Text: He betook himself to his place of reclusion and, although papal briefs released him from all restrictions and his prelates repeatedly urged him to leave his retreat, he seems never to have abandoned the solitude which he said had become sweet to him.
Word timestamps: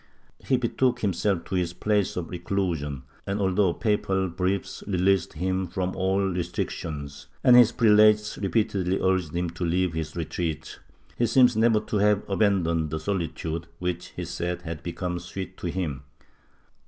He 0.43 0.57
betook 0.57 1.01
himself 1.01 1.45
to 1.45 1.53
his 1.53 1.73
place 1.73 2.15
of 2.17 2.31
reclusion 2.31 3.03
and, 3.27 3.39
although 3.39 3.71
papal 3.71 4.29
briefs 4.29 4.83
released 4.87 5.33
him 5.33 5.67
from 5.67 5.95
all 5.95 6.21
restrictions 6.21 7.27
and 7.43 7.55
his 7.55 7.71
prelates 7.71 8.35
repeatedly 8.39 8.99
urged 8.99 9.35
him 9.35 9.51
to 9.51 9.63
leave 9.63 9.93
his 9.93 10.15
retreat, 10.15 10.79
he 11.19 11.27
seems 11.27 11.55
never 11.55 11.79
to 11.81 11.97
have 11.97 12.27
abandoned 12.27 12.89
the 12.89 12.99
solitude 12.99 13.67
which 13.77 14.07
he 14.15 14.25
said 14.25 14.63
had 14.63 14.81
become 14.81 15.19
sweet 15.19 15.55
to 15.57 15.67
him. 15.67 16.01